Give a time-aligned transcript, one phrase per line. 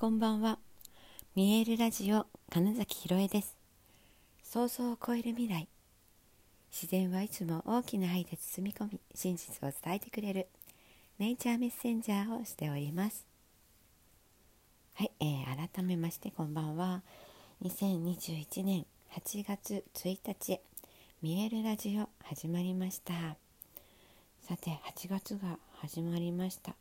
[0.00, 0.58] こんばんは。
[1.36, 3.54] 見えるラジオ金崎ひろえです。
[4.42, 5.68] 想像を超える未来。
[6.72, 10.46] 自然はいつも大きな愛で包み込み真実を伝えてくれる
[11.18, 13.26] ネイチャーメッセンジャーをしております。
[14.94, 17.02] はい、えー、改めましてこんばんは。
[17.62, 20.60] 2021年8月1日
[21.20, 23.36] 見えるラジオ始まりました。
[24.48, 26.74] さて8月が始まりました。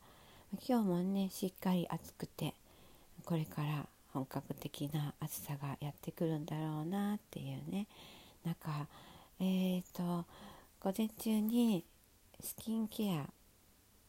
[0.66, 2.54] 今日もねしっかり暑くて
[3.30, 7.86] これから本格的な暑さがやってくるんだろうなっていうね
[8.44, 8.88] なんか
[9.40, 10.26] えーと
[10.80, 11.86] 午前中に
[12.40, 13.28] スキンケア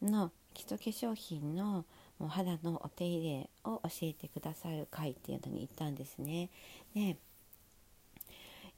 [0.02, 1.84] の基礎化粧品の
[2.19, 6.48] もう肌のお手入れを教えてくださる会っていうのに行ったんですね。
[6.95, 7.19] で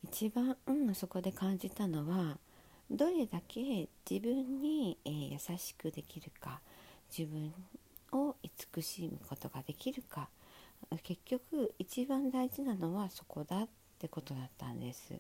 [0.03, 2.37] 一番、うん、そこで感じたのは
[2.91, 6.59] どれだけ自分に、えー、優しくできるか
[7.17, 7.55] 自分
[8.13, 10.29] を慈しむことができるか。
[11.03, 15.15] 結局一番大事なのはそこだってことだったんです。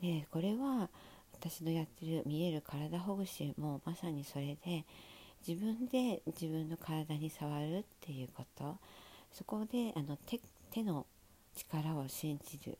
[0.00, 0.88] でこれは
[1.32, 4.84] 私のやってる見える体ほぐしもまさにそれで
[5.46, 8.76] 自分で自分の体に触るっていうこと。
[9.32, 11.06] そこであの手手の
[11.54, 12.78] 力を信じる。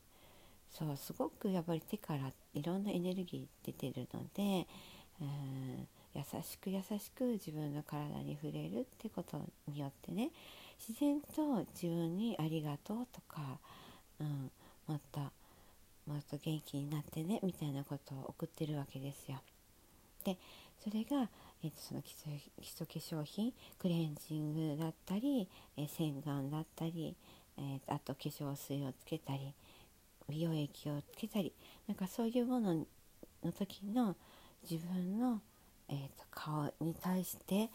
[0.71, 4.67] そうすごくやっぱり手からいろんなエネルギー出てるので
[5.21, 5.87] うん。
[6.15, 10.31] 優しく優しく自分の体に触れるってことによってね
[10.87, 13.59] 自然と自分に「ありがとう」とか、
[14.19, 14.51] うん、
[14.87, 15.19] もっと
[16.07, 19.39] もっと元気になってねみたいなことを送ってるわけですよ。
[20.23, 20.37] で
[20.83, 21.29] それが、
[21.63, 27.15] えー、とその基礎化粧品クレンジングだったり、えー、洗顔だったり、
[27.57, 29.53] えー、あと化粧水をつけたり
[30.27, 31.53] 美容液をつけたり
[31.87, 32.85] なんかそういうもの
[33.43, 34.15] の時の
[34.69, 35.41] 自分の
[35.89, 37.69] えーと、顔に対して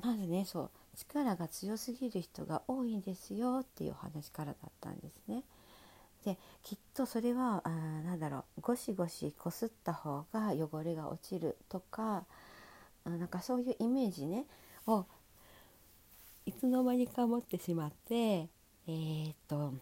[0.00, 5.42] まずねそう力が強すぎる人が多いんですよっていうお話からだったんですね。
[6.24, 12.24] できっとそれはあなんだろうゴシゴシこすった方が汚れが落ちるとか
[13.04, 14.46] なんかそういうイメージね
[14.86, 15.04] を
[16.46, 18.48] いつの間にか持ってしまって
[18.86, 19.72] えー、っと、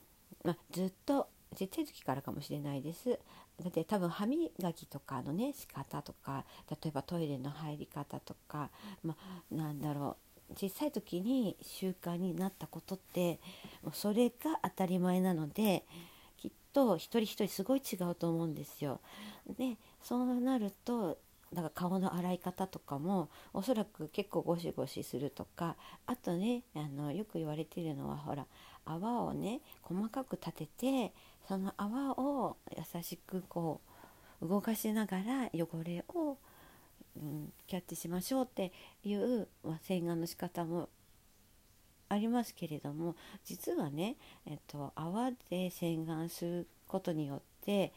[0.44, 3.18] まずっとちっちゃい時からかもしれないです。
[3.60, 8.70] だって多分歯磨きとかのね仕方とか例えばトイレの入り方とか、
[9.04, 9.16] ま、
[9.50, 10.16] なんだろ
[10.50, 13.40] う小さい時に習慣になったことって
[13.92, 15.84] それが当たり前なので
[16.36, 19.00] きっと一人一人すごい違うと思うんですよ。
[19.58, 21.18] でそうなると
[21.52, 25.76] だから顔の洗い方とかもおそらく結構ゴシゴシするとか
[26.06, 28.46] あとねあのよく言われているのはほら
[28.84, 31.12] 泡をね細かく立てて
[31.48, 33.80] その泡を優しくこ
[34.40, 36.36] う動かしながら汚れを、
[37.16, 38.72] うん、キャッチしましょうって
[39.04, 40.88] いう、まあ、洗顔の仕方も
[42.08, 44.16] ありますけれども実はね、
[44.46, 47.92] えっと、泡で洗顔することによって、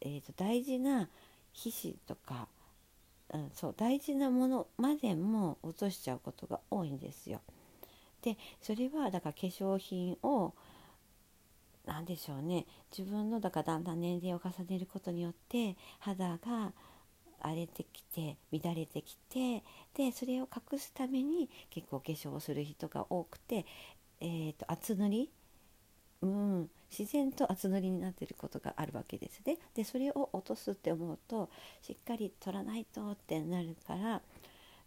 [0.00, 1.08] えっと、大事な
[1.52, 2.48] 皮脂とか、
[3.32, 7.40] うん、そう大事なものまでも落としちゃうことが多いんですよ。
[8.22, 10.52] でそれはだから化粧品を
[11.86, 12.66] 何でしょうね。
[12.96, 16.72] 自分のだからだんだん年齢を重ねることによって肌が
[17.40, 19.62] 荒れてきて乱れてきて
[19.94, 23.64] でそれを隠すために結構化粧をする人が多くて、
[24.20, 25.30] えーと、厚塗り、
[26.22, 29.58] うん、自然と厚塗りになってることがあるわけですね。
[29.74, 31.50] でそれを落とすって思うと
[31.82, 34.22] しっかり取らないとってなるから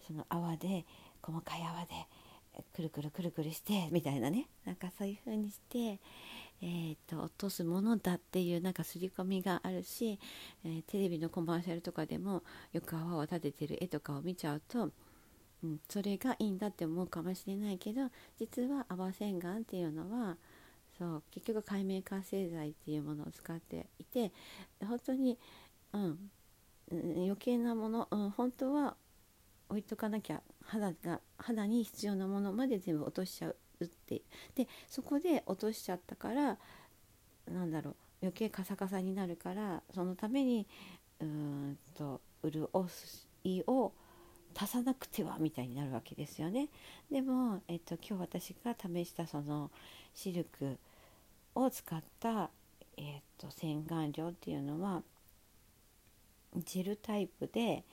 [0.05, 0.85] その泡で
[1.21, 1.89] 細かい泡で
[2.75, 4.47] くるくるくるくるしてみたいなね。
[4.65, 5.99] なんかそういう風にして
[6.61, 10.19] えーと、落とすものだっていうなんか刷り込みがあるし、
[10.65, 12.43] えー、テレビのコマーシャルとかでも
[12.73, 14.91] よく泡を立ててる絵とかを見ちゃうと、
[15.63, 20.35] うん、それがいいんだって思うかもしれないけど実は泡洗顔っていうのは
[20.97, 24.33] そう結局海面活性剤っていうものを使っていて
[24.85, 25.37] 本当に、
[25.93, 26.19] うん、
[26.91, 28.95] 余計なもの、うん、本当は
[29.69, 34.21] 置いとかなきゃ肌が肌に必要なものまで全部落としちゃうって
[34.55, 36.57] でそこで落としちゃったから
[37.51, 40.67] なんだろう余計カサカサになるからそのために
[41.21, 42.69] うんと潤
[43.43, 43.91] いを
[44.55, 46.69] 足さなくてはみたいになるわけですよね。
[47.11, 49.71] でも、えっと、今日私が試したその
[50.13, 50.77] シルク
[51.55, 52.49] を使った、
[52.97, 55.03] えっと、洗顔料っていうのは
[56.65, 57.83] ジェルタイプで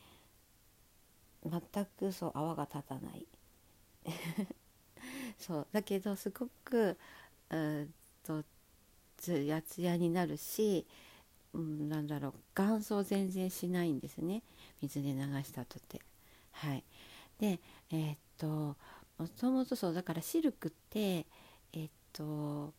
[1.44, 3.26] 全くそう泡が立たない。
[5.38, 5.66] そう。
[5.72, 6.96] だけどすごく
[7.50, 8.44] うんと
[9.16, 10.86] つやつやになるし、
[11.52, 14.42] うん、なんだろう乾燥全然しないんですね。
[14.82, 16.00] 水で流したとて。
[16.52, 16.84] はい、
[17.38, 17.60] で
[17.90, 18.76] えー、っと
[19.18, 22.72] もともとそうだからシルクって、えー、っと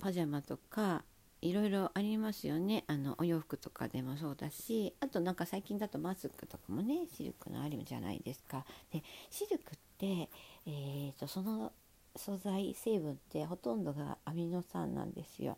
[0.00, 1.04] パジャマとか
[1.42, 8.64] いろいろありますよねあのお洋服とかでもそうだしあとなんか最近だとマスクとかもねシルクのあるじゃないですか。
[8.92, 10.28] でシルクって、
[10.66, 11.72] えーと、その
[12.16, 15.56] 素材成分ってほとんどがアミノ酸なんですよ。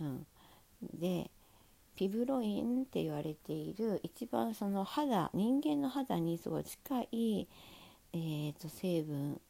[0.00, 0.26] うん、
[0.94, 1.30] で
[1.96, 7.48] ピブロインって言われている一番その肌人間の肌にすごい近い、
[8.12, 9.40] えーと、成分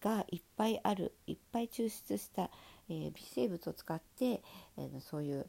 [0.00, 2.50] がいっぱいあるいっぱい抽出した、
[2.92, 4.42] え、微生物を使って、
[4.76, 5.46] え、そういう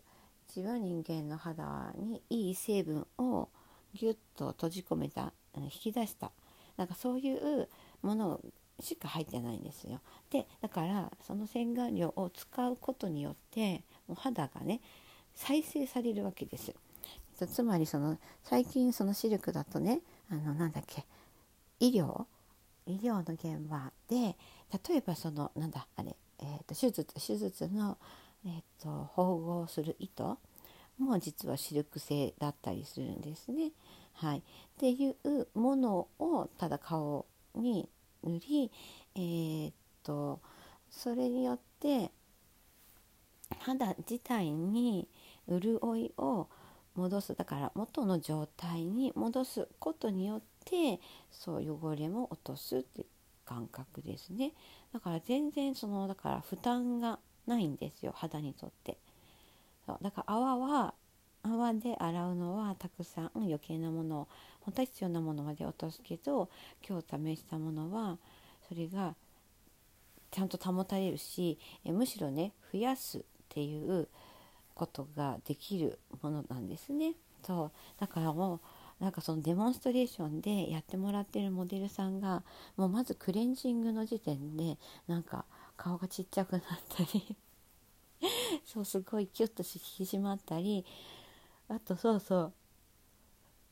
[0.49, 3.49] 一番人間の肌にいい成分を
[3.93, 6.31] ギュッと閉じ込めた引き出した
[6.77, 7.69] なんかそういう
[8.01, 8.41] もの
[8.79, 9.99] しか入ってないんですよ。
[10.29, 14.81] でだからその洗顔料を使うことによってもう肌がね
[15.35, 16.73] 再生されるわけです。
[17.47, 21.05] つまりその最近そのシルクだとねあのなんだっけ
[21.79, 22.25] 医療？
[22.85, 24.35] 医療の現場で
[24.89, 27.97] 例えばそのなんだあれ、えーと、手術手術の、
[28.45, 30.37] えーと、縫合する糸
[30.99, 33.71] も実はシルク製だったりするんですね。
[34.13, 34.41] はい、っ
[34.77, 37.25] ていうものをただ顔
[37.55, 37.89] に
[38.23, 38.71] 塗り、
[39.15, 39.71] えー
[40.03, 40.39] と
[40.89, 42.11] それによって
[43.59, 45.07] 肌自体に
[45.49, 46.47] 潤いを
[46.95, 50.99] 戻すだから元の状態に戻すことによって
[51.31, 53.07] そう汚れも落とすっていう
[53.53, 54.51] 感覚ですね
[54.93, 58.97] だから全然そのだから負担がないんですよ肌にとって
[60.01, 60.93] だから泡は
[61.43, 64.27] 泡で洗うのはたくさん余計なものを
[64.61, 66.49] 本当は必要なものまで落とすけど
[66.87, 68.17] 今日試したものは
[68.67, 69.13] それが
[70.31, 74.07] ちゃんと保たれるしえむしろね増やすっていう
[74.73, 77.13] ことができるものなんですね。
[77.45, 78.59] そうだからもう
[79.03, 82.41] なんかそのデモンストレーションでやってもらってるモデルさんが
[82.77, 84.77] もうまずクレンジングの時点で
[85.07, 85.43] なんか
[85.75, 87.35] 顔がちっちゃくなったり
[88.65, 90.85] そうすごいキュッと引き締まったり
[91.67, 92.53] あとそうそう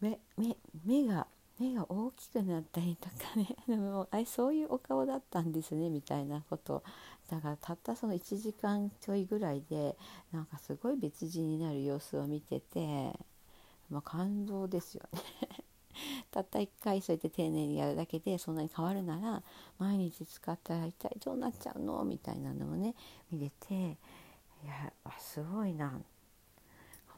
[0.01, 6.83] 目目目が目が大きくなったりとかねでもあれそういうお顔だったんですねみたいなこと。
[7.29, 9.95] だからたったその1時間ちょいぐらいで
[10.33, 13.17] なんかすごい別人になる様子を見てて、
[13.91, 15.19] まあ、感動ですよね。
[16.31, 19.43] たった1回そうやって丁寧にやるだけでそんなに変わるなら
[19.77, 22.03] 毎日使ったら一体どうなっちゃうの？
[22.05, 22.95] みたいなのをね
[23.29, 26.01] 見れていやすごいな。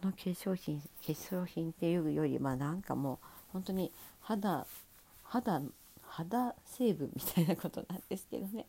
[0.02, 3.18] この化粧品化粧品っていうよりまあなんかもう
[3.54, 4.66] 本当に肌
[5.24, 5.62] 肌
[6.02, 8.66] 肌成分みたいなことなんですけどね。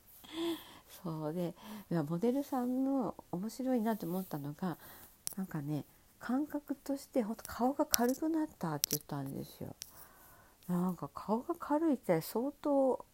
[1.03, 1.55] そうで
[1.91, 4.79] モデルさんの面白いなって思ったのが
[5.37, 5.85] なんかね
[6.25, 9.77] 感覚としてほんと顔が軽くなったって言ったんですよ。
[10.67, 13.05] なんか顔が軽いって相当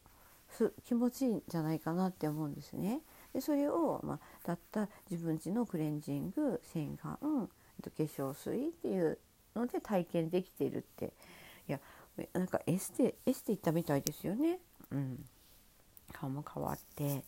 [0.85, 3.01] 気持ちいいんじゃないかなって思うんですね。
[3.35, 7.49] でそれを、まあ、たった自分ちのクレンジング洗顔化
[7.97, 9.19] 粧水っていう
[9.57, 11.13] ので体験できているって
[11.69, 11.81] いや
[12.33, 14.61] なんかエステエステ行ったみたいですよね。
[14.93, 15.25] うん、
[16.13, 17.25] 顔も変わって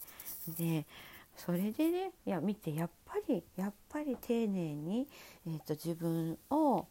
[0.57, 0.87] で
[1.37, 5.09] それでねいや見てやっぱりやっぱり丁寧に、
[5.47, 6.87] えーと、自分を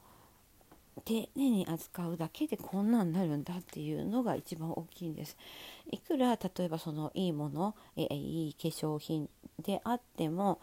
[1.06, 5.38] 丁寧に扱うだけでこんなんなるんだっていうのが一番大きいんです。
[5.90, 9.30] いくら例えばそのいいもの、えいい化粧品
[9.60, 10.60] であっても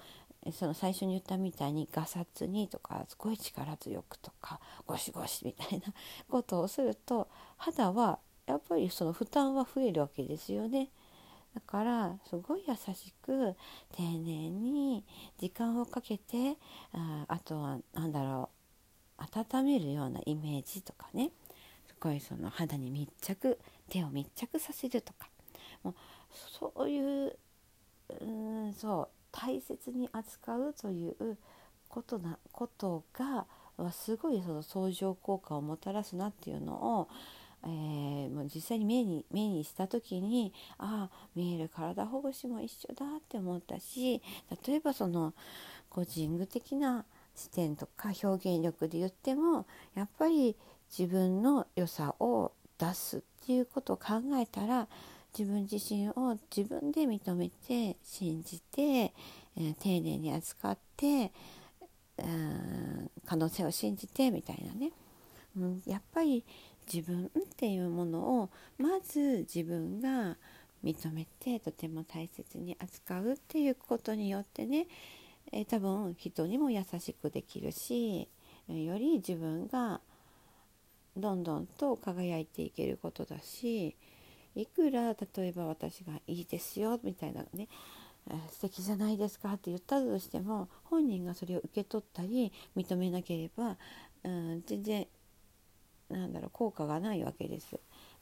[0.52, 5.92] その最初に言ったみたいにガサツにとかすごい力強くとかゴシゴシみたいな
[6.30, 10.90] ことをすると肌はやっぱりその負担は増えるわけですよね。
[11.54, 13.54] だからすごい優しく
[13.92, 15.04] 丁寧に
[15.38, 16.56] 時間をかけて
[16.92, 18.50] ああとは何だろ
[19.18, 19.22] う
[19.56, 21.30] 温めるようなイメージとかね。
[21.86, 25.28] すごいその肌に密着手を密着させるとか。
[25.82, 25.94] もう
[26.30, 27.36] そういう
[28.20, 31.38] うんそう大切に扱うという
[31.88, 33.46] ことなことが
[33.92, 37.08] すごいその相乗効果をもたらすなっていうのを
[37.64, 44.22] えー、もう実際に目に目にした時にああ見える体ほぐしも一緒だって思ったし
[44.66, 45.34] 例えばその
[45.90, 50.56] コーチング的な視点とか表現力で言ってもやっぱり
[50.96, 54.88] 自分の良さを出すっていうことを考えたら
[55.36, 61.32] 自分自身を自分で認めて信じて、えー、丁寧に扱って、
[63.24, 64.90] 可能性を信じてみたいなね、
[65.56, 66.44] うん、やっぱり
[66.92, 70.36] 自分っていうものをまず自分が
[70.84, 74.86] 認めてとても大切に扱うっていうことによってね、
[75.52, 78.28] えー、多分人にも優しくできるし
[78.68, 80.00] より自分が
[81.16, 83.96] どんどんと輝いていけることだし
[84.54, 87.68] いくら例えば私がいいですよみたいなね
[88.50, 93.76] 素敵じゃないですかって言ったとしても本人がそれを受け取ったり認めなければ、
[94.24, 95.06] うん、全然
[96.10, 97.78] なんだろう効果がないわけです、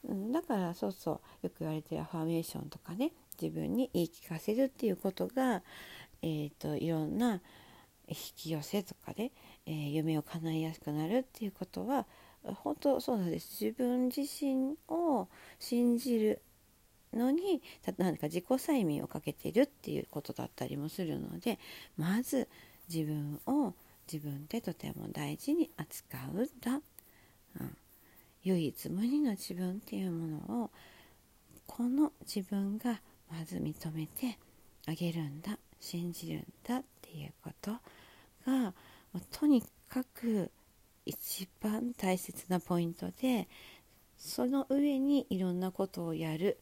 [0.07, 5.61] うん、だからそうそうよく言われてるアファメーションとかね自分に言い聞かせるっていうことが、
[6.21, 7.41] えーと、いろんな
[8.07, 9.31] 引き寄せとかで、
[9.65, 12.05] えー、夢を叶えやすくなるっていうことは
[12.43, 13.63] 本当そうなんです。
[13.63, 15.27] 自分自身を
[15.59, 16.41] 信じる
[17.13, 17.61] のに
[17.97, 21.59] 何か自己催眠をかけてるっていうことだったりもするので
[21.97, 22.47] まず
[22.89, 23.73] 自分を
[24.11, 26.81] 自分でとても大事に扱うんだ、
[27.59, 27.77] うん、
[28.43, 30.69] 唯一無二の自分っていうものを
[31.65, 34.37] この自分がまず認めて
[34.87, 37.71] あげるんだ信じるんだっていうこと
[38.45, 38.73] が
[39.31, 40.49] とにかく
[41.05, 43.47] 一番大切なポイントで
[44.17, 46.57] その上にいろんなことをやる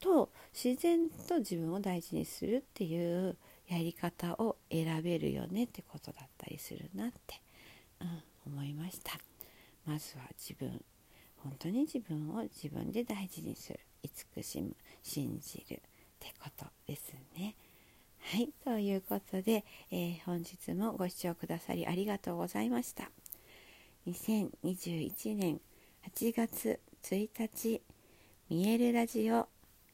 [0.00, 3.36] と自然と自分を大事にするっていう
[3.68, 7.40] やり方を選べるよねってことだったりするなって、
[8.46, 9.12] うん、思いました。
[9.86, 10.82] まずは自分
[11.36, 15.78] 本当に自分を自分で大事にする慈しむ信じるっ
[16.18, 17.54] てことですね
[18.20, 23.10] はいということで、えー、本日もご視聴くださりありがとうございました
[24.08, 25.60] 2021年
[26.14, 27.82] 8月1日
[28.48, 29.48] 見えるラジオ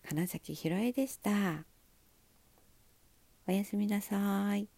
[0.08, 1.64] 金崎ひろえでした。
[3.46, 4.71] おやすみなさい。